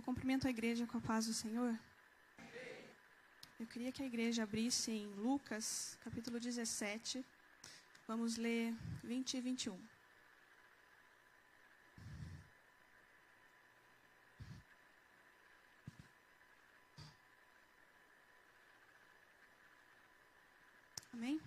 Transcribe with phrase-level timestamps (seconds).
[0.00, 1.78] Eu cumprimento a igreja com a paz do Senhor.
[3.58, 7.22] Eu queria que a igreja abrisse em Lucas, capítulo 17.
[8.08, 8.74] Vamos ler
[9.04, 9.78] 20 e 21.
[21.12, 21.38] Amém?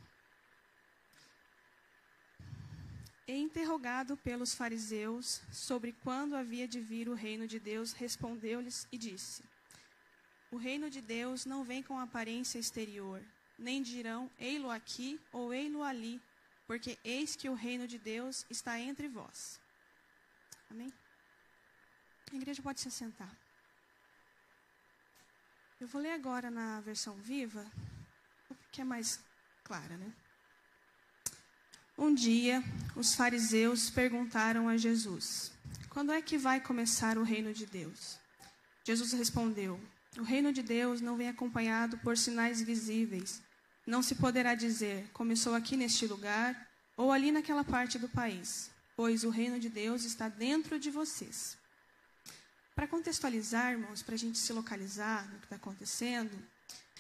[3.28, 8.98] E interrogado pelos fariseus sobre quando havia de vir o reino de Deus, respondeu-lhes e
[8.98, 9.44] disse:
[10.50, 13.22] O reino de Deus não vem com aparência exterior,
[13.56, 16.20] nem dirão ei-lo aqui ou ei-lo ali,
[16.66, 19.60] porque eis que o reino de Deus está entre vós.
[20.72, 20.92] Amém?
[22.32, 23.38] A igreja pode se sentar.
[25.80, 27.72] Eu vou ler agora na versão viva,
[28.72, 29.24] que é mais
[29.64, 30.12] clara, né?
[31.98, 32.64] Um dia,
[32.96, 35.52] os fariseus perguntaram a Jesus:
[35.90, 38.18] Quando é que vai começar o reino de Deus?
[38.84, 39.80] Jesus respondeu:
[40.18, 43.42] O reino de Deus não vem acompanhado por sinais visíveis.
[43.86, 49.24] Não se poderá dizer: começou aqui neste lugar ou ali naquela parte do país, pois
[49.24, 51.58] o reino de Deus está dentro de vocês.
[52.76, 56.36] Para contextualizar, irmãos, para a gente se localizar no que está acontecendo,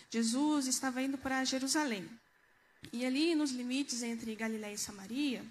[0.09, 2.07] Jesus estava indo para Jerusalém.
[2.91, 5.43] E ali, nos limites entre Galiléia e Samaria,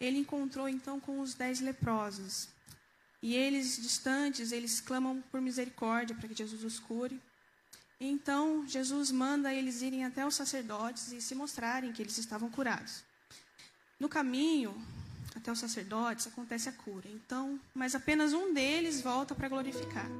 [0.00, 2.48] ele encontrou então com os dez leprosos.
[3.22, 7.20] E eles, distantes, eles clamam por misericórdia para que Jesus os cure.
[7.98, 13.02] Então, Jesus manda eles irem até os sacerdotes e se mostrarem que eles estavam curados.
[13.98, 14.74] No caminho
[15.34, 17.08] até os sacerdotes acontece a cura.
[17.08, 20.10] Então, mas apenas um deles volta para glorificar.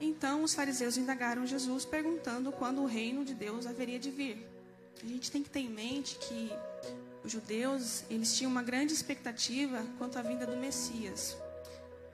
[0.00, 4.55] Então os fariseus indagaram Jesus perguntando quando o reino de Deus haveria de vir.
[5.02, 6.50] A gente tem que ter em mente que
[7.24, 11.36] os judeus, eles tinham uma grande expectativa quanto à vinda do Messias,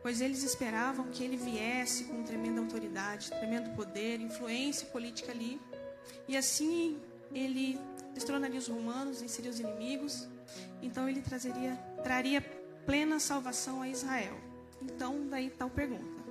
[0.03, 5.61] pois eles esperavam que ele viesse com tremenda autoridade, tremendo poder, influência política ali,
[6.27, 6.99] e assim
[7.33, 7.79] ele
[8.15, 10.27] destronaria os romanos, seria os inimigos,
[10.83, 12.43] então ele trazeria, traria
[12.85, 14.37] plena salvação a Israel.
[14.81, 16.23] Então, daí tal pergunta.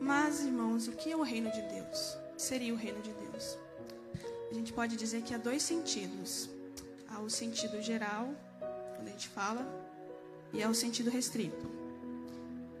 [0.00, 2.16] Mas, irmãos, o que é o reino de Deus?
[2.36, 3.58] Seria o reino de Deus?
[4.54, 6.48] A gente pode dizer que há dois sentidos.
[7.08, 8.28] Há o sentido geral,
[8.94, 9.66] quando a gente fala,
[10.52, 11.66] e há o sentido restrito.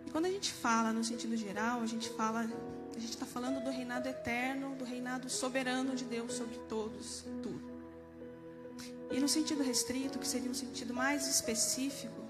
[0.06, 3.62] E quando a gente fala no sentido geral, a gente fala, a gente está falando
[3.62, 7.74] do reinado eterno, do reinado soberano de Deus sobre todos, tudo.
[9.10, 12.22] E no sentido restrito, que seria um sentido mais específico,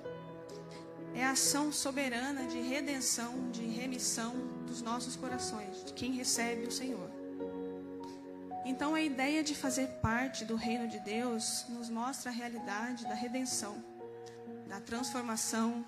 [1.14, 4.34] é a ação soberana de redenção, de remissão
[4.66, 7.13] dos nossos corações, de quem recebe o Senhor.
[8.64, 13.14] Então, a ideia de fazer parte do reino de Deus nos mostra a realidade da
[13.14, 13.76] redenção,
[14.66, 15.84] da transformação,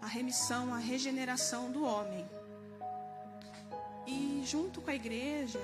[0.00, 2.24] a remissão, a regeneração do homem.
[4.06, 5.60] E, junto com a igreja,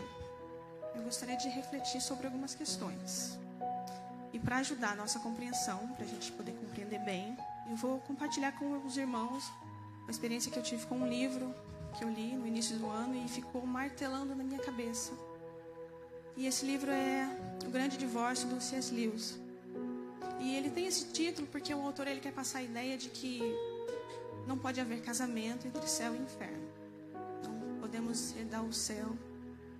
[0.97, 3.39] eu gostaria de refletir sobre algumas questões.
[4.33, 7.37] E para ajudar a nossa compreensão, para a gente poder compreender bem,
[7.69, 9.49] eu vou compartilhar com os irmãos
[10.03, 11.55] uma experiência que eu tive com um livro
[11.97, 15.30] que eu li no início do ano e ficou martelando na minha cabeça
[16.37, 17.29] e esse livro é
[17.67, 18.95] O Grande Divórcio do C.S.
[18.95, 19.39] Lewis.
[20.41, 23.43] E ele tem esse título porque o autor ele quer passar a ideia de que
[24.47, 26.69] não pode haver casamento entre céu e inferno.
[27.45, 29.17] Não podemos herdar o céu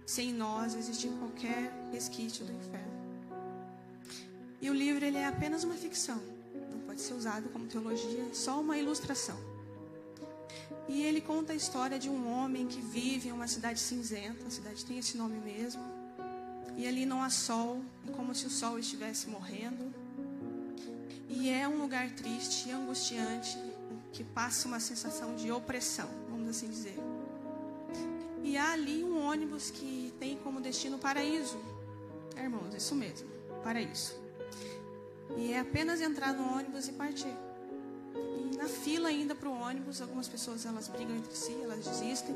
[0.05, 3.01] sem nós existir qualquer resquício do inferno.
[4.61, 6.21] E o livro ele é apenas uma ficção,
[6.71, 9.39] não pode ser usado como teologia, é só uma ilustração.
[10.89, 14.51] E ele conta a história de um homem que vive em uma cidade cinzenta, a
[14.51, 16.00] cidade tem esse nome mesmo,
[16.77, 19.93] e ali não há sol, é como se o sol estivesse morrendo.
[21.29, 23.57] E é um lugar triste e angustiante,
[24.13, 26.99] que passa uma sensação de opressão, vamos assim dizer.
[28.43, 31.59] E há ali um ônibus que tem como destino o paraíso.
[32.37, 33.29] É, irmãos, isso mesmo,
[33.63, 34.15] paraíso.
[35.37, 37.35] E é apenas entrar no ônibus e partir.
[38.15, 42.35] E na fila ainda para o ônibus, algumas pessoas elas brigam entre si, elas desistem.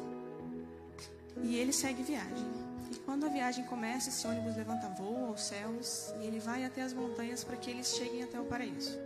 [1.42, 2.63] E ele segue viagem.
[2.94, 6.82] E quando a viagem começa, esse ônibus levanta voo aos céus e ele vai até
[6.82, 8.96] as montanhas para que eles cheguem até o paraíso.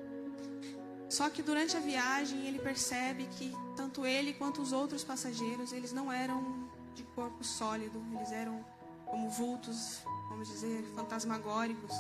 [1.09, 5.91] Só que durante a viagem ele percebe que tanto ele quanto os outros passageiros, eles
[5.91, 8.63] não eram de corpo sólido, eles eram
[9.07, 11.95] como vultos, vamos dizer, fantasmagóricos.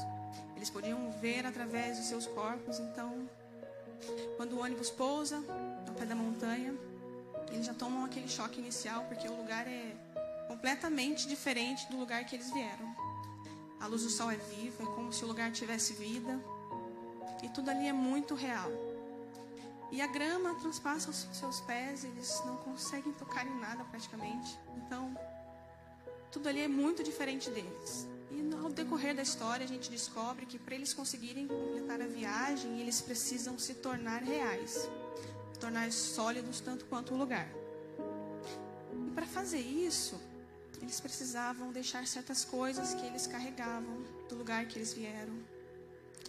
[0.56, 3.26] Eles podiam ver através dos seus corpos, então
[4.36, 5.42] quando o ônibus pousa
[5.86, 6.74] ao pé da montanha,
[7.50, 9.96] eles já tomam aquele choque inicial, porque o lugar é
[10.58, 12.92] completamente diferente do lugar que eles vieram.
[13.78, 16.36] A luz do sol é viva, é como se o lugar tivesse vida.
[17.44, 18.68] E tudo ali é muito real.
[19.92, 24.58] E a grama transpassa os seus pés, eles não conseguem tocar em nada praticamente.
[24.76, 25.16] Então,
[26.32, 28.08] tudo ali é muito diferente deles.
[28.32, 32.80] E ao decorrer da história, a gente descobre que para eles conseguirem completar a viagem,
[32.80, 34.90] eles precisam se tornar reais,
[35.60, 37.48] tornar sólidos tanto quanto o lugar.
[39.06, 40.20] E para fazer isso,
[40.80, 45.34] eles precisavam deixar certas coisas que eles carregavam do lugar que eles vieram,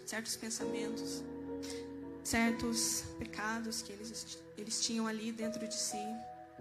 [0.06, 1.24] certos pensamentos,
[2.24, 6.04] certos pecados que eles, eles tinham ali dentro de si,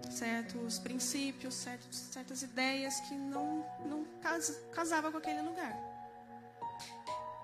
[0.09, 5.75] certos princípios, certos, certas ideias que não, não casa, casava com aquele lugar.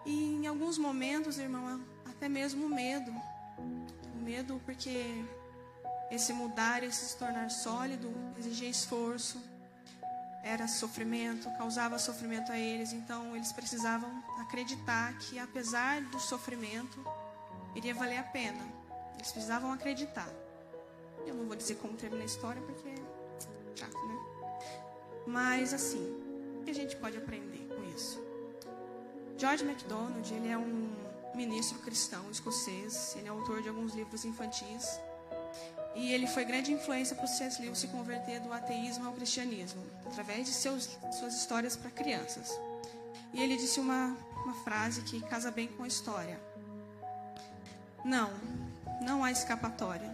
[0.05, 3.11] E em alguns momentos, irmão, até mesmo o medo.
[4.13, 5.25] O medo porque
[6.11, 9.41] esse mudar, esse se tornar sólido, exigia esforço,
[10.45, 17.03] era sofrimento, causava sofrimento a eles, então eles precisavam acreditar que apesar do sofrimento,
[17.73, 18.63] iria valer a pena.
[19.15, 20.29] Eles precisavam acreditar.
[21.25, 24.19] Eu não vou dizer como termina a história porque é chato, né?
[25.25, 26.05] Mas assim,
[26.59, 28.23] o que a gente pode aprender com isso?
[29.39, 30.93] George MacDonald, ele é um
[31.33, 34.99] ministro cristão escocês, ele é autor de alguns livros infantis.
[35.95, 37.61] E ele foi grande influência para o C.S.
[37.61, 42.59] Lewis se converter do ateísmo ao cristianismo, através de seus, suas histórias para crianças.
[43.33, 46.37] E ele disse uma, uma frase que casa bem com a história:
[48.03, 48.29] Não,
[49.01, 50.13] não há escapatória.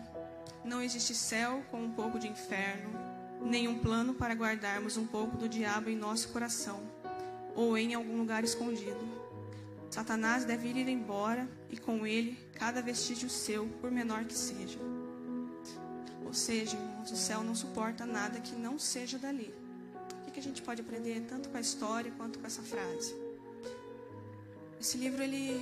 [0.63, 2.91] Não existe céu com um pouco de inferno,
[3.41, 6.79] nem um plano para guardarmos um pouco do diabo em nosso coração
[7.55, 8.99] ou em algum lugar escondido.
[9.89, 14.79] Satanás deve ir embora e com ele cada vestígio seu, por menor que seja.
[16.31, 19.53] Ou seja, irmãos, o céu não suporta nada que não seja dali.
[20.25, 23.13] O que a gente pode aprender tanto com a história quanto com essa frase?
[24.79, 25.61] Esse livro ele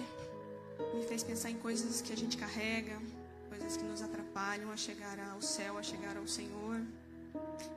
[0.93, 3.01] me fez pensar em coisas que a gente carrega,
[3.49, 6.79] coisas que nos atrapalham a chegar ao céu, a chegar ao Senhor,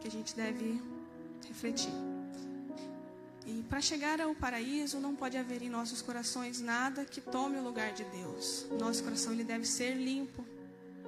[0.03, 0.79] que a gente deve
[1.49, 1.95] refletir.
[3.47, 7.65] E para chegar ao paraíso não pode haver em nossos corações nada que tome o
[7.65, 8.67] lugar de Deus.
[8.79, 10.45] Nosso coração ele deve ser limpo,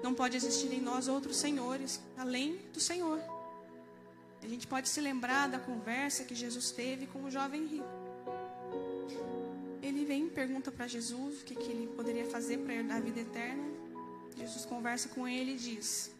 [0.02, 3.20] não pode existir em nós outros senhores além do Senhor.
[4.42, 7.88] A gente pode se lembrar da conversa que Jesus teve com o jovem rico.
[9.82, 13.00] Ele vem e pergunta para Jesus o que, que ele poderia fazer para herdar a
[13.00, 13.64] vida eterna.
[14.36, 16.10] Jesus conversa com ele e diz,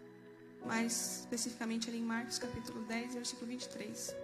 [0.64, 4.14] mais especificamente ali em Marcos capítulo 10, versículo 23.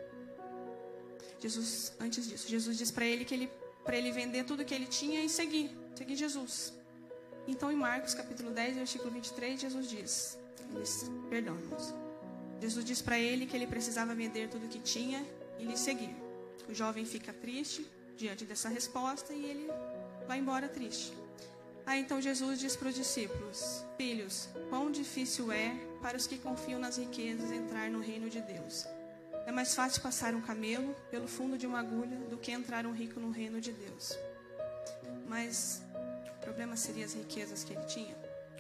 [1.38, 3.50] Jesus, antes disso, Jesus diz para ele que ele
[3.85, 6.80] para ele vender tudo que ele tinha e seguir, seguir Jesus.
[7.50, 10.38] Então, em Marcos capítulo 10, versículo 23, Jesus diz:
[10.73, 11.56] eles, Perdão.
[12.61, 15.26] Jesus diz para ele que ele precisava vender tudo que tinha
[15.58, 16.14] e lhe seguir.
[16.69, 17.85] O jovem fica triste
[18.17, 19.69] diante dessa resposta e ele
[20.29, 21.12] vai embora triste.
[21.85, 26.79] Aí então Jesus diz para os discípulos: Filhos, quão difícil é para os que confiam
[26.79, 28.87] nas riquezas entrar no reino de Deus.
[29.44, 32.93] É mais fácil passar um camelo pelo fundo de uma agulha do que entrar um
[32.93, 34.17] rico no reino de Deus.
[35.26, 35.82] Mas
[36.41, 38.17] o problema seria as riquezas que ele tinha.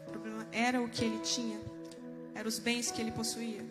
[0.06, 1.58] O problema era o que ele tinha.
[2.34, 3.64] Eram os bens que ele possuía.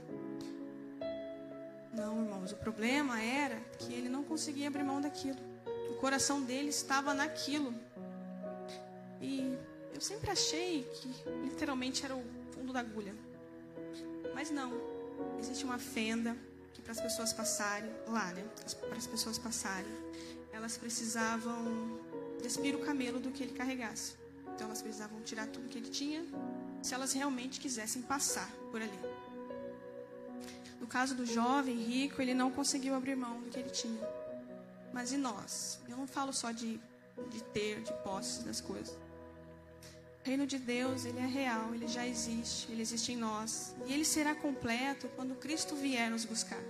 [1.94, 5.38] Não, irmãos, o problema era que ele não conseguia abrir mão daquilo.
[5.92, 7.72] O coração dele estava naquilo.
[9.22, 9.56] E
[9.94, 11.14] eu sempre achei que
[11.44, 13.14] literalmente era o fundo da agulha.
[14.34, 14.74] Mas não.
[15.38, 16.36] Existe uma fenda
[16.74, 18.44] que para as pessoas passarem lá, né?
[18.88, 19.92] Para as pessoas passarem,
[20.52, 21.99] elas precisavam
[22.42, 24.14] despir o camelo do que ele carregasse.
[24.56, 26.26] Então elas precisavam tirar tudo que ele tinha,
[26.82, 29.00] se elas realmente quisessem passar por ali.
[30.80, 34.02] No caso do jovem rico, ele não conseguiu abrir mão do que ele tinha.
[34.94, 35.80] Mas e nós?
[35.88, 36.80] Eu não falo só de,
[37.30, 38.98] de ter, de posses das coisas.
[40.24, 43.76] O reino de Deus, ele é real, ele já existe, ele existe em nós.
[43.86, 46.62] E ele será completo quando Cristo vier nos buscar.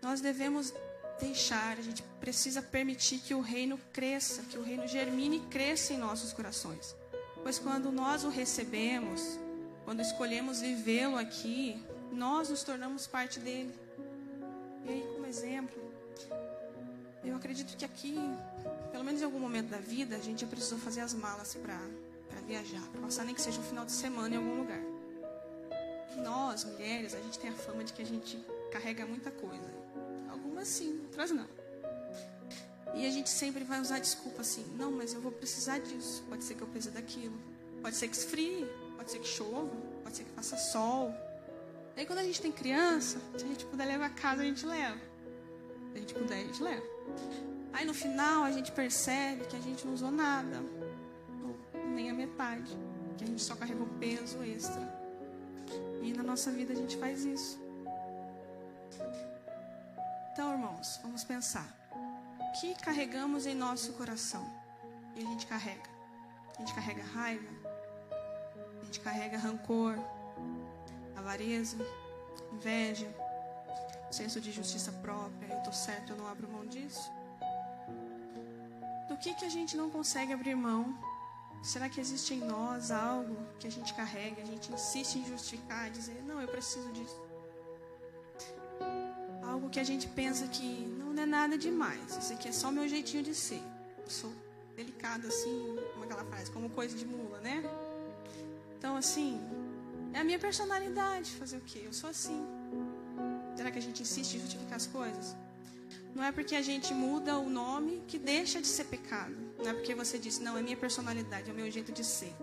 [0.00, 0.74] Nós devemos
[1.22, 5.92] deixar, a gente precisa permitir que o reino cresça, que o reino germine e cresça
[5.92, 6.94] em nossos corações.
[7.42, 9.38] Pois quando nós o recebemos,
[9.84, 13.72] quando escolhemos vivê-lo aqui, nós nos tornamos parte dele.
[14.84, 15.80] E aí, como exemplo,
[17.24, 18.16] eu acredito que aqui,
[18.90, 21.78] pelo menos em algum momento da vida, a gente já precisou fazer as malas para
[22.46, 24.82] viajar, para passar nem que seja um final de semana em algum lugar.
[26.16, 28.38] Nós, mulheres, a gente tem a fama de que a gente
[28.70, 29.82] carrega muita coisa
[30.62, 31.46] algumas sim, outras não.
[32.94, 36.24] E a gente sempre vai usar desculpa assim: não, mas eu vou precisar disso.
[36.28, 37.36] Pode ser que eu precise daquilo.
[37.82, 38.66] Pode ser que esfrie,
[38.96, 41.12] pode ser que chova, pode ser que faça sol.
[41.96, 44.64] Aí quando a gente tem criança, se a gente puder levar a casa, a gente
[44.64, 44.98] leva.
[45.90, 46.86] Se a gente puder, a gente leva.
[47.72, 50.62] Aí no final a gente percebe que a gente não usou nada,
[51.42, 52.76] ou nem a metade.
[53.18, 54.82] que a gente só carregou peso extra.
[56.02, 57.61] E na nossa vida a gente faz isso.
[61.02, 61.66] Vamos pensar.
[62.38, 64.44] O que carregamos em nosso coração?
[65.14, 65.90] E a gente carrega.
[66.56, 67.48] A gente carrega raiva.
[68.80, 69.96] A gente carrega rancor,
[71.16, 71.76] avareza,
[72.52, 73.08] inveja,
[74.10, 75.52] senso de justiça própria.
[75.52, 77.10] Eu estou certo, eu não abro mão disso.
[79.08, 80.98] Do que, que a gente não consegue abrir mão?
[81.62, 85.90] Será que existe em nós algo que a gente carrega, a gente insiste em justificar,
[85.90, 87.31] dizer, não, eu preciso disso?
[89.62, 92.88] Algo que a gente pensa que não é nada demais, isso aqui é só meu
[92.88, 93.62] jeitinho de ser.
[94.08, 94.32] Sou
[94.74, 97.62] delicado assim, como aquela frase, como coisa de mula, né?
[98.76, 99.40] Então, assim,
[100.12, 101.82] é a minha personalidade fazer o quê?
[101.84, 102.44] Eu sou assim.
[103.56, 105.36] Será que a gente insiste em justificar as coisas?
[106.12, 109.36] Não é porque a gente muda o nome que deixa de ser pecado.
[109.58, 112.34] Não é porque você disse, não, é minha personalidade, é o meu jeito de ser.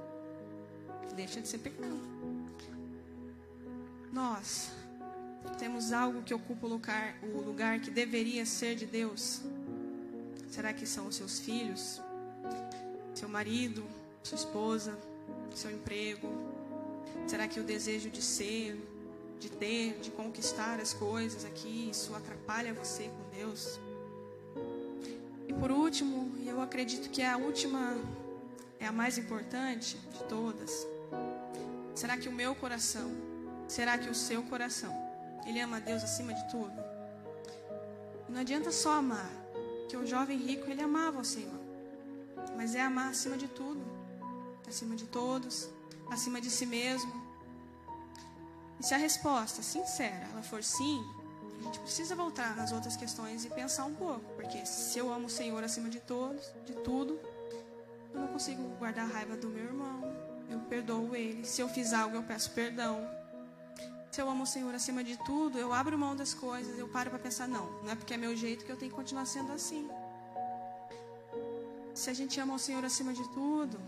[1.18, 2.00] Deixa de ser pecado.
[4.10, 4.79] Nós
[5.58, 9.42] temos algo que ocupa o lugar, o lugar que deveria ser de Deus.
[10.50, 12.02] Será que são os seus filhos?
[13.14, 13.84] Seu marido?
[14.24, 14.98] Sua esposa?
[15.54, 16.28] Seu emprego?
[17.28, 18.78] Será que o desejo de ser,
[19.40, 23.80] de ter, de conquistar as coisas aqui, isso atrapalha você com Deus?
[25.48, 27.98] E por último, e eu acredito que a última
[28.80, 30.88] é a mais importante de todas.
[31.94, 33.12] Será que o meu coração,
[33.68, 35.09] será que o seu coração,
[35.50, 36.74] ele ama Deus acima de tudo?
[38.28, 39.32] Não adianta só amar,
[39.88, 41.60] que o jovem rico ele amava o Senhor,
[42.56, 43.82] mas é amar acima de tudo,
[44.68, 45.70] acima de todos,
[46.12, 47.30] acima de si mesmo,
[48.80, 51.06] e se a resposta sincera ela for sim,
[51.60, 55.28] a gente precisa voltar nas outras questões e pensar um pouco, porque se eu amo
[55.28, 57.20] o Senhor acima de todos, de tudo,
[58.14, 60.02] eu não consigo guardar a raiva do meu irmão.
[60.50, 61.46] Eu perdoo ele.
[61.46, 63.08] Se eu fiz algo, eu peço perdão.
[64.20, 67.20] Eu amo o Senhor acima de tudo, eu abro mão das coisas, eu paro para
[67.20, 69.90] pensar, não, não é porque é meu jeito que eu tenho que continuar sendo assim.
[71.94, 73.80] Se a gente ama o Senhor acima de tudo,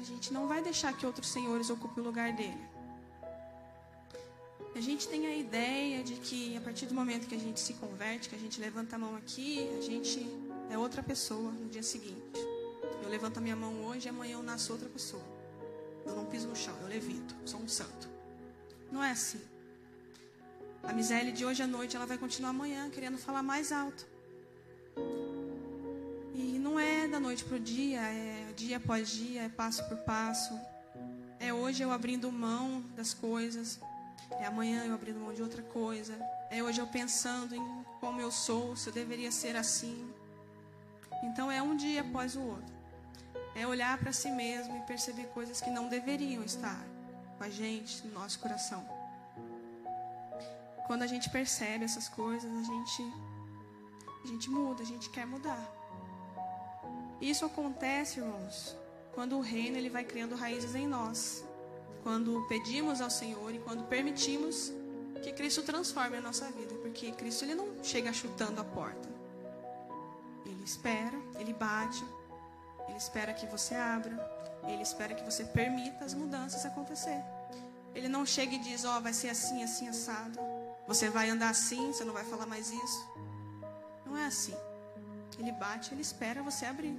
[0.00, 2.64] a gente não vai deixar que outros senhores ocupem o lugar dele.
[4.76, 7.74] A gente tem a ideia de que a partir do momento que a gente se
[7.74, 10.24] converte, que a gente levanta a mão aqui, a gente
[10.70, 12.38] é outra pessoa no dia seguinte.
[13.02, 15.24] Eu levanto a minha mão hoje e amanhã eu nasço outra pessoa.
[16.06, 18.17] Eu não piso no chão, eu levito, sou um santo.
[18.90, 19.40] Não é assim.
[20.82, 24.06] A Misélia de hoje à noite, ela vai continuar amanhã querendo falar mais alto.
[26.34, 29.98] E não é da noite para o dia, é dia após dia, é passo por
[29.98, 30.58] passo.
[31.38, 33.78] É hoje eu abrindo mão das coisas,
[34.40, 36.18] é amanhã eu abrindo mão de outra coisa.
[36.50, 40.10] É hoje eu pensando em como eu sou, se eu deveria ser assim.
[41.22, 42.74] Então é um dia após o outro.
[43.54, 46.82] É olhar para si mesmo e perceber coisas que não deveriam estar
[47.38, 48.86] com a gente, no nosso coração.
[50.86, 53.02] Quando a gente percebe essas coisas, a gente
[54.24, 55.64] a gente muda, a gente quer mudar.
[57.20, 58.76] Isso acontece, irmãos,
[59.14, 61.44] quando o reino ele vai criando raízes em nós
[62.02, 64.72] quando pedimos ao Senhor e quando permitimos
[65.22, 69.08] que Cristo transforme a nossa vida, porque Cristo ele não chega chutando a porta.
[70.46, 72.02] Ele espera, ele bate,
[72.88, 74.16] ele espera que você abra,
[74.66, 77.22] ele espera que você permita as mudanças acontecer.
[77.94, 80.38] Ele não chega e diz: "Ó, oh, vai ser assim, assim assado.
[80.86, 83.08] Você vai andar assim, você não vai falar mais isso".
[84.06, 84.54] Não é assim.
[85.38, 86.98] Ele bate, ele espera você abrir.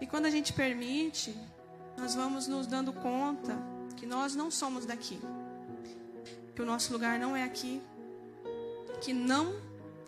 [0.00, 1.36] E quando a gente permite,
[1.96, 3.56] nós vamos nos dando conta
[3.96, 5.20] que nós não somos daqui,
[6.54, 7.82] que o nosso lugar não é aqui,
[9.00, 9.54] que não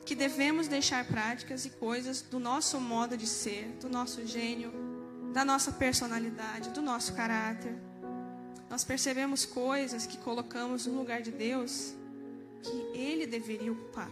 [0.05, 4.73] que devemos deixar práticas e coisas do nosso modo de ser, do nosso gênio,
[5.39, 7.73] da nossa personalidade, do nosso caráter.
[8.69, 11.95] Nós percebemos coisas que colocamos no lugar de Deus
[12.61, 14.11] que ele deveria ocupar.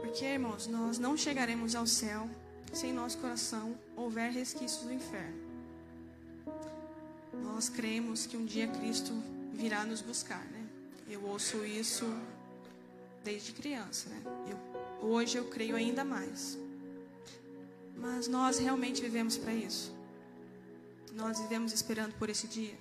[0.00, 2.30] Porque, irmãos, nós não chegaremos ao céu
[2.72, 5.42] se em nosso coração houver resquícios do inferno.
[7.42, 9.12] Nós cremos que um dia Cristo
[9.52, 10.64] virá nos buscar, né?
[11.10, 12.06] Eu ouço isso
[13.24, 14.22] desde criança, né?
[14.48, 16.56] Eu, hoje eu creio ainda mais.
[17.96, 19.94] Mas nós realmente vivemos para isso.
[21.12, 22.76] Nós vivemos esperando por esse dia.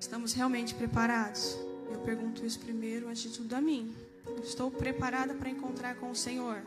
[0.00, 1.56] Estamos realmente preparados?
[1.90, 3.94] Eu pergunto isso primeiro, antes de tudo a mim.
[4.42, 6.62] estou preparada para encontrar com o Senhor.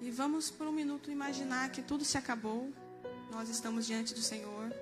[0.00, 2.72] E vamos por um minuto imaginar que tudo se acabou.
[3.30, 4.72] Nós estamos diante do Senhor.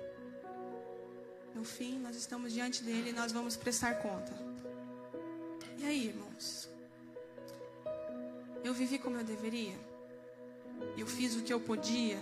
[1.53, 4.31] No fim, nós estamos diante dele e nós vamos prestar conta.
[5.77, 6.69] E aí, irmãos?
[8.63, 9.75] Eu vivi como eu deveria?
[10.97, 12.19] Eu fiz o que eu podia?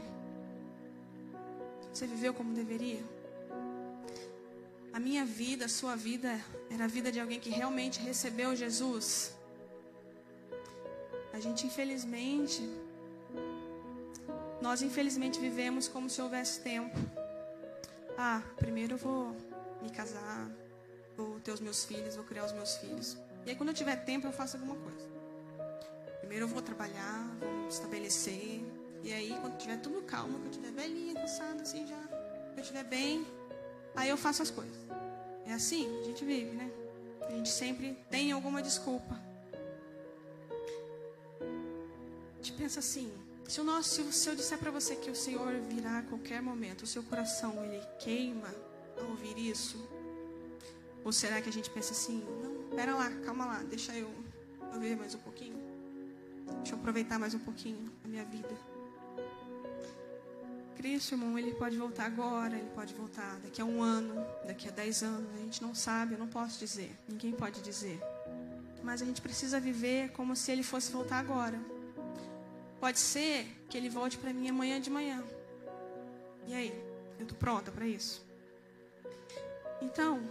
[1.92, 3.04] Você viveu como deveria?
[4.94, 6.40] A minha vida, a sua vida,
[6.70, 9.36] era a vida de alguém que realmente recebeu Jesus.
[11.34, 12.68] A gente, infelizmente,
[14.62, 16.98] nós infelizmente vivemos como se houvesse tempo.
[18.18, 19.36] Ah, primeiro eu vou
[19.82, 20.50] me casar,
[21.16, 23.18] vou ter os meus filhos, vou criar os meus filhos.
[23.46, 25.08] E aí quando eu tiver tempo eu faço alguma coisa.
[26.28, 28.62] Primeiro eu vou trabalhar, vou estabelecer.
[29.02, 32.62] E aí quando tiver tudo calmo, quando eu tiver velhinha, cansada, assim já, quando eu
[32.62, 33.26] estiver bem,
[33.96, 34.76] aí eu faço as coisas.
[35.46, 36.70] É assim, a gente vive, né?
[37.22, 39.18] A gente sempre tem alguma desculpa.
[41.40, 43.10] A gente pensa assim,
[43.48, 46.82] se, o nosso, se eu disser para você que o Senhor virá a qualquer momento,
[46.82, 48.54] o seu coração ele queima
[49.00, 49.78] ao ouvir isso?
[51.06, 54.14] Ou será que a gente pensa assim, não, pera lá, calma lá, deixa eu,
[54.74, 55.67] eu ver mais um pouquinho?
[56.58, 58.50] Deixa eu aproveitar mais um pouquinho a minha vida.
[60.76, 64.14] Cristo, irmão, ele pode voltar agora, ele pode voltar daqui a um ano,
[64.46, 68.00] daqui a dez anos, a gente não sabe, eu não posso dizer, ninguém pode dizer.
[68.84, 71.60] Mas a gente precisa viver como se ele fosse voltar agora.
[72.80, 75.24] Pode ser que ele volte para mim amanhã de manhã.
[76.46, 76.88] E aí?
[77.18, 78.24] Eu estou pronta para isso?
[79.82, 80.22] Então,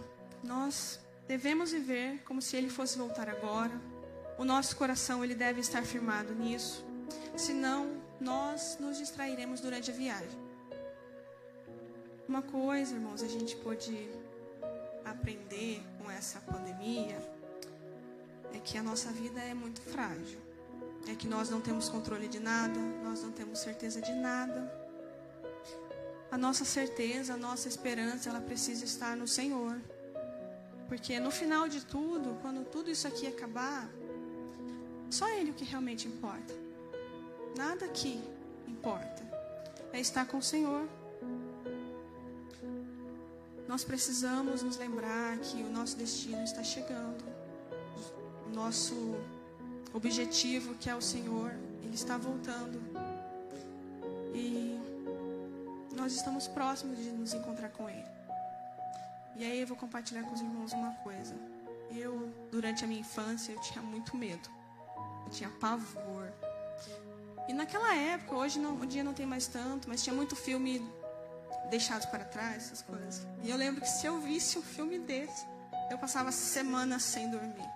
[0.43, 3.79] nós devemos viver como se ele fosse voltar agora.
[4.37, 6.85] O nosso coração ele deve estar firmado nisso.
[7.35, 10.39] Senão, nós nos distrairemos durante a viagem.
[12.27, 14.09] Uma coisa, irmãos, a gente pode
[15.05, 17.17] aprender com essa pandemia
[18.53, 20.39] é que a nossa vida é muito frágil.
[21.07, 24.71] É que nós não temos controle de nada, nós não temos certeza de nada.
[26.29, 29.79] A nossa certeza, a nossa esperança, ela precisa estar no Senhor.
[30.87, 33.89] Porque no final de tudo, quando tudo isso aqui acabar,
[35.09, 36.53] só Ele o que realmente importa.
[37.55, 38.21] Nada aqui
[38.67, 39.25] importa.
[39.93, 40.87] É estar com o Senhor.
[43.67, 47.23] Nós precisamos nos lembrar que o nosso destino está chegando.
[48.45, 49.15] O nosso
[49.93, 51.51] objetivo, que é o Senhor,
[51.83, 52.79] Ele está voltando.
[54.33, 54.79] E
[55.95, 58.05] nós estamos próximos de nos encontrar com Ele.
[59.35, 61.35] E aí eu vou compartilhar com os irmãos uma coisa.
[61.91, 64.56] Eu, durante a minha infância, eu tinha muito medo.
[65.27, 66.31] Eu tinha pavor.
[67.49, 70.81] E naquela época, hoje não, o dia não tem mais tanto, mas tinha muito filme
[71.69, 73.27] deixado para trás, essas coisas.
[73.43, 75.45] E eu lembro que se eu visse um filme desse,
[75.91, 77.69] eu passava semanas sem dormir.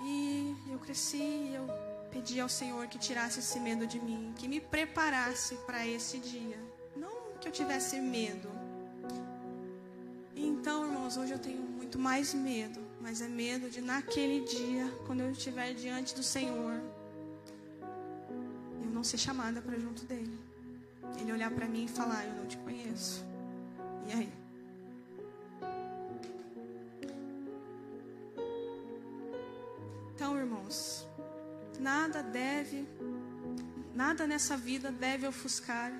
[0.00, 1.66] E eu cresci e eu
[2.12, 6.58] pedi ao Senhor que tirasse esse medo de mim, que me preparasse para esse dia.
[6.94, 8.48] Não que eu tivesse medo.
[10.36, 15.20] Então, irmãos, hoje eu tenho muito mais medo, mas é medo de naquele dia, quando
[15.20, 16.80] eu estiver diante do Senhor,
[18.82, 20.38] eu não ser chamada para junto dele.
[21.20, 23.22] Ele olhar para mim e falar: Eu não te conheço.
[24.08, 24.32] E aí?
[30.14, 31.06] Então, irmãos,
[31.78, 32.88] nada deve,
[33.94, 35.92] nada nessa vida deve ofuscar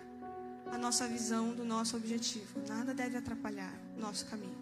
[0.73, 2.67] a nossa visão do nosso objetivo.
[2.67, 4.57] Nada deve atrapalhar o nosso caminho.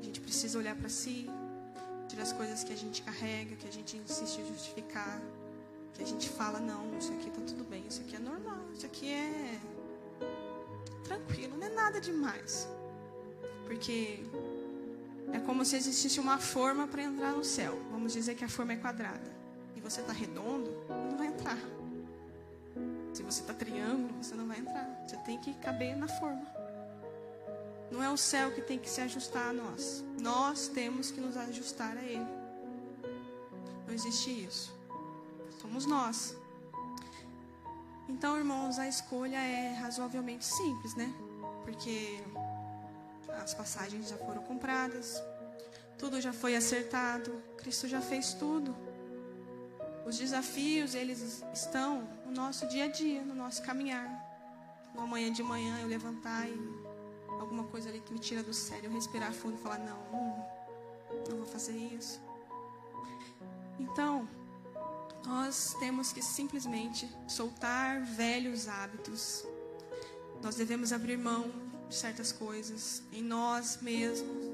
[0.00, 1.28] A gente precisa olhar para si,
[2.10, 5.22] tirar as coisas que a gente carrega, que a gente insiste em justificar,
[5.94, 8.84] que a gente fala, não, isso aqui tá tudo bem, isso aqui é normal, isso
[8.84, 9.60] aqui é
[11.04, 12.68] tranquilo, não é nada demais.
[13.64, 14.24] Porque
[15.32, 17.78] é como se existisse uma forma para entrar no céu.
[17.92, 19.30] Vamos dizer que a forma é quadrada.
[19.76, 21.58] E você está redondo, não vai entrar.
[23.12, 25.04] Se você está triângulo, você não vai entrar.
[25.06, 26.59] Você tem que caber na forma.
[27.90, 30.04] Não é o céu que tem que se ajustar a nós.
[30.20, 32.26] Nós temos que nos ajustar a Ele.
[33.86, 34.72] Não existe isso.
[35.60, 36.36] Somos nós.
[38.08, 41.12] Então, irmãos, a escolha é razoavelmente simples, né?
[41.64, 42.20] Porque
[43.42, 45.22] as passagens já foram compradas,
[45.98, 48.74] tudo já foi acertado, Cristo já fez tudo.
[50.06, 54.08] Os desafios, eles estão no nosso dia a dia, no nosso caminhar.
[54.94, 56.79] No amanhã de manhã eu levantar e
[57.40, 60.48] alguma coisa ali que me tira do sério, respirar fundo e falar: não,
[61.28, 62.20] não vou fazer isso.
[63.78, 64.28] Então,
[65.26, 69.44] nós temos que simplesmente soltar velhos hábitos.
[70.42, 71.50] Nós devemos abrir mão
[71.88, 74.44] de certas coisas em nós mesmos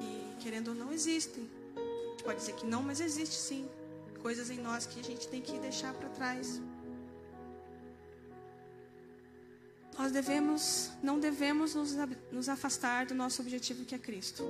[0.00, 1.48] e querendo ou não existem.
[1.76, 3.68] A gente pode dizer que não, mas existe sim
[4.22, 6.60] coisas em nós que a gente tem que deixar para trás.
[9.96, 11.94] Nós devemos, não devemos nos,
[12.32, 14.42] nos afastar do nosso objetivo que é Cristo.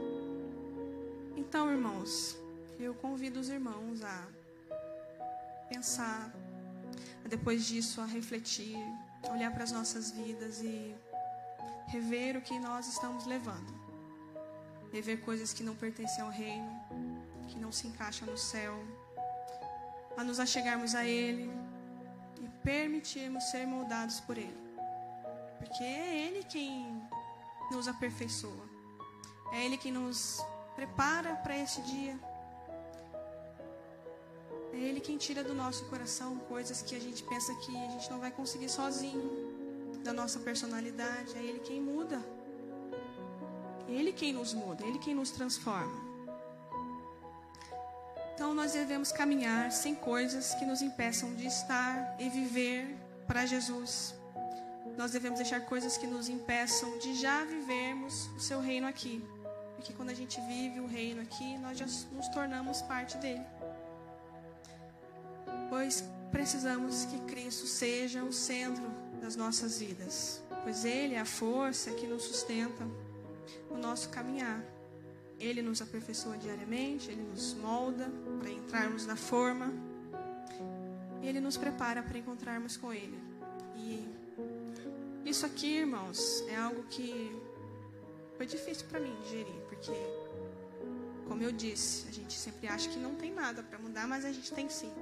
[1.37, 2.37] Então, irmãos,
[2.81, 4.27] eu convido os irmãos a
[5.69, 6.35] pensar,
[7.25, 8.77] a depois disso a refletir,
[9.31, 10.95] olhar para as nossas vidas e
[11.89, 13.73] rever o que nós estamos levando.
[14.93, 16.71] Rever coisas que não pertencem ao reino,
[17.49, 18.83] que não se encaixam no céu.
[20.17, 21.51] A nos achegarmos a Ele
[22.41, 24.64] e permitirmos ser moldados por Ele.
[25.65, 27.03] Porque é Ele quem
[27.71, 28.65] nos aperfeiçoa.
[29.51, 30.45] É Ele quem nos
[30.77, 32.15] prepara para esse dia.
[34.75, 38.11] É Ele quem tira do nosso coração coisas que a gente pensa que a gente
[38.11, 39.25] não vai conseguir sozinho,
[40.05, 41.35] da nossa personalidade.
[41.35, 42.21] É Ele quem muda.
[43.89, 46.05] É Ele quem nos muda, é Ele quem nos transforma.
[48.35, 54.15] Então nós devemos caminhar sem coisas que nos impeçam de estar e viver para Jesus.
[54.97, 59.25] Nós devemos deixar coisas que nos impeçam de já vivermos o seu reino aqui.
[59.75, 63.45] Porque quando a gente vive o reino aqui, nós já nos tornamos parte dele.
[65.69, 68.85] Pois precisamos que Cristo seja o centro
[69.21, 72.85] das nossas vidas, pois Ele é a força que nos sustenta
[73.71, 74.63] no nosso caminhar.
[75.39, 79.73] Ele nos aperfeiçoa diariamente, Ele nos molda para entrarmos na forma,
[81.23, 83.19] Ele nos prepara para encontrarmos com Ele.
[83.77, 84.14] E
[85.35, 87.37] isso aqui, irmãos, é algo que
[88.37, 89.91] foi difícil para mim digerir, porque,
[91.27, 94.31] como eu disse, a gente sempre acha que não tem nada para mudar, mas a
[94.31, 94.93] gente tem sim.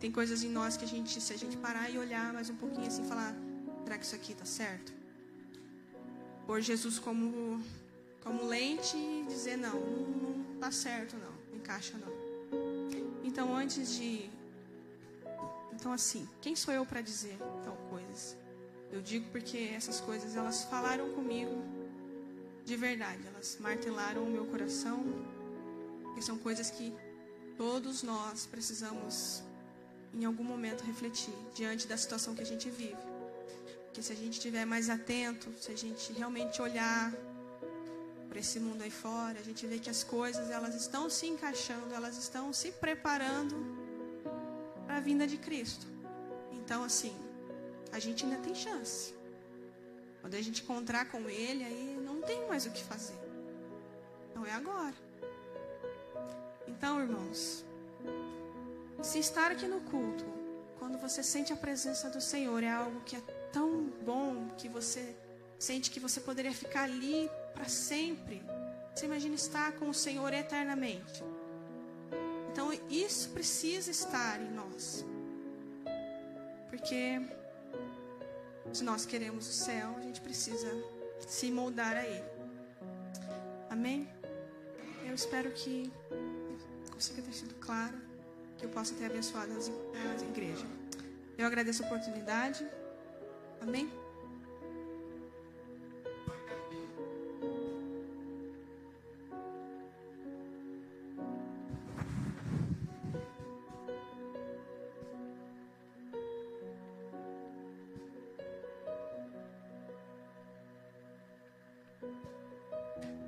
[0.00, 2.56] Tem coisas em nós que a gente, se a gente parar e olhar mais um
[2.56, 3.36] pouquinho assim, falar:
[3.84, 4.92] será que isso aqui está certo?
[6.44, 7.62] Pôr Jesus como,
[8.24, 12.12] como lente e dizer: não, não está certo, não, não encaixa, não.
[13.22, 14.28] Então, antes de.
[15.72, 18.36] Então, assim, quem sou eu para dizer tal coisas?
[18.96, 21.62] Eu digo porque essas coisas elas falaram comigo
[22.64, 25.04] de verdade, elas martelaram o meu coração,
[26.14, 26.94] que são coisas que
[27.58, 29.42] todos nós precisamos
[30.14, 32.96] em algum momento refletir diante da situação que a gente vive.
[33.84, 37.12] Porque se a gente estiver mais atento, se a gente realmente olhar
[38.30, 41.92] para esse mundo aí fora, a gente vê que as coisas elas estão se encaixando,
[41.92, 43.56] elas estão se preparando
[44.86, 45.86] para a vinda de Cristo.
[46.50, 47.14] Então, assim,
[47.92, 49.14] a gente ainda tem chance.
[50.20, 53.18] Quando a gente encontrar com Ele, aí não tem mais o que fazer.
[54.34, 54.94] Não é agora.
[56.66, 57.64] Então, irmãos,
[59.02, 60.24] se estar aqui no culto,
[60.78, 63.20] quando você sente a presença do Senhor, é algo que é
[63.52, 65.16] tão bom que você
[65.58, 68.42] sente que você poderia ficar ali para sempre.
[68.94, 71.22] Você imagina estar com o Senhor eternamente.
[72.50, 75.04] Então, isso precisa estar em nós.
[76.68, 77.20] Porque
[78.72, 80.70] se nós queremos o céu, a gente precisa
[81.26, 82.24] se moldar a Ele.
[83.70, 84.08] Amém?
[85.06, 85.90] Eu espero que
[86.92, 87.96] consiga ter sido claro
[88.58, 89.70] que eu possa ter abençoado as,
[90.14, 90.66] as igrejas.
[91.36, 92.66] Eu agradeço a oportunidade.
[93.60, 93.90] Amém?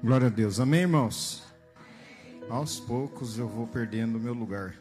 [0.08, 0.58] Glória a Deus.
[0.58, 1.42] Amém, irmãos?
[2.48, 4.74] Aos poucos eu vou perdendo o meu lugar.